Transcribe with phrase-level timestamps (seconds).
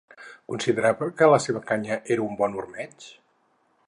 [0.51, 3.09] Considerava que la seva canya era un bon ormeig?